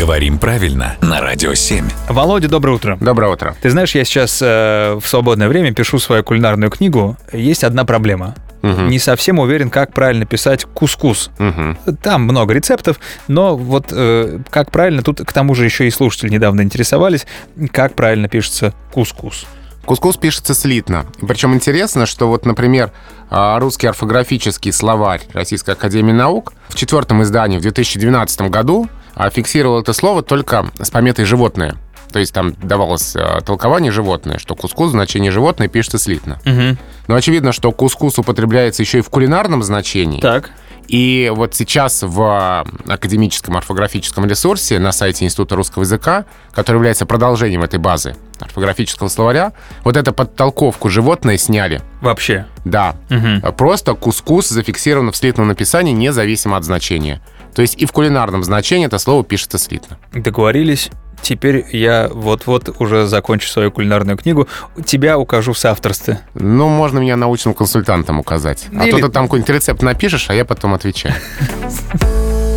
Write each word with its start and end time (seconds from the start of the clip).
Говорим 0.00 0.38
правильно 0.38 0.96
на 1.02 1.20
Радио 1.20 1.52
7. 1.52 1.86
Володя, 2.08 2.48
доброе 2.48 2.72
утро. 2.76 2.96
Доброе 3.02 3.30
утро. 3.30 3.54
Ты 3.60 3.68
знаешь, 3.68 3.94
я 3.94 4.02
сейчас 4.06 4.40
э, 4.40 4.98
в 4.98 5.06
свободное 5.06 5.46
время 5.46 5.74
пишу 5.74 5.98
свою 5.98 6.24
кулинарную 6.24 6.70
книгу. 6.70 7.18
Есть 7.34 7.64
одна 7.64 7.84
проблема. 7.84 8.34
Мгм. 8.62 8.88
Не 8.88 8.98
совсем 8.98 9.38
уверен, 9.38 9.68
как 9.68 9.92
правильно 9.92 10.24
писать 10.24 10.64
кускус. 10.64 11.30
Мгм. 11.36 11.76
Там 12.02 12.22
много 12.22 12.54
рецептов, 12.54 12.98
но 13.28 13.58
вот 13.58 13.88
э, 13.90 14.38
как 14.48 14.70
правильно, 14.70 15.02
тут 15.02 15.20
к 15.20 15.32
тому 15.34 15.54
же 15.54 15.66
еще 15.66 15.86
и 15.86 15.90
слушатели 15.90 16.30
недавно 16.30 16.62
интересовались, 16.62 17.26
как 17.70 17.94
правильно 17.94 18.26
пишется 18.26 18.72
кускус. 18.94 19.44
Кускус 19.84 20.16
пишется 20.16 20.54
слитно. 20.54 21.04
Причем 21.28 21.52
интересно, 21.52 22.06
что 22.06 22.28
вот, 22.28 22.46
например, 22.46 22.90
а, 23.28 23.58
русский 23.58 23.86
орфографический 23.86 24.72
словарь 24.72 25.20
Российской 25.34 25.72
Академии 25.72 26.12
Наук 26.12 26.54
в 26.68 26.74
четвертом 26.74 27.22
издании 27.22 27.58
в 27.58 27.62
2012 27.62 28.48
году 28.48 28.88
фиксировал 29.28 29.80
это 29.80 29.92
слово 29.92 30.22
только 30.22 30.70
с 30.80 30.90
пометой 30.90 31.26
«животное». 31.26 31.76
То 32.12 32.18
есть 32.18 32.32
там 32.32 32.54
давалось 32.54 33.14
а, 33.14 33.40
толкование 33.40 33.92
«животное», 33.92 34.38
что 34.38 34.56
кускус 34.56 34.88
в 34.88 34.92
значении 34.92 35.30
«животное» 35.30 35.68
пишется 35.68 35.98
слитно. 35.98 36.40
Но 37.06 37.14
очевидно, 37.14 37.52
что 37.52 37.72
кускус 37.72 38.18
употребляется 38.18 38.82
еще 38.82 38.98
и 38.98 39.02
в 39.02 39.10
кулинарном 39.10 39.62
значении. 39.62 40.20
Так. 40.20 40.50
И 40.90 41.30
вот 41.32 41.54
сейчас 41.54 42.02
в 42.02 42.66
академическом 42.88 43.56
орфографическом 43.56 44.26
ресурсе 44.26 44.80
на 44.80 44.90
сайте 44.90 45.24
Института 45.24 45.54
русского 45.54 45.82
языка, 45.82 46.24
который 46.52 46.78
является 46.78 47.06
продолжением 47.06 47.62
этой 47.62 47.78
базы 47.78 48.16
орфографического 48.40 49.06
словаря, 49.06 49.52
вот 49.84 49.96
эту 49.96 50.12
подтолковку 50.12 50.88
животное 50.88 51.38
сняли. 51.38 51.80
Вообще. 52.00 52.46
Да. 52.64 52.96
Мгм. 53.08 53.40
Просто 53.56 53.94
кускус 53.94 54.48
зафиксировано 54.48 55.12
в 55.12 55.16
слитном 55.16 55.46
написании 55.46 55.92
независимо 55.92 56.56
от 56.56 56.64
значения. 56.64 57.20
То 57.54 57.62
есть 57.62 57.80
и 57.80 57.86
в 57.86 57.92
кулинарном 57.92 58.44
значении 58.44 58.86
это 58.86 58.98
слово 58.98 59.24
пишется 59.24 59.58
слитно. 59.58 59.98
Договорились. 60.12 60.90
Теперь 61.22 61.66
я 61.70 62.08
вот-вот 62.10 62.80
уже 62.80 63.06
закончу 63.06 63.48
свою 63.48 63.70
кулинарную 63.70 64.16
книгу. 64.16 64.48
Тебя 64.84 65.18
укажу 65.18 65.52
в 65.52 65.58
соавторстве. 65.58 66.20
Ну, 66.34 66.68
можно 66.68 66.98
меня 66.98 67.16
научным 67.16 67.52
консультантом 67.54 68.18
указать. 68.18 68.68
А 68.74 68.84
Или- 68.84 68.92
то 68.92 69.06
ты 69.06 69.12
там 69.12 69.26
какой-нибудь 69.26 69.50
рецепт 69.50 69.82
напишешь, 69.82 70.30
а 70.30 70.34
я 70.34 70.44
потом 70.44 70.74
отвечаю. 70.74 71.14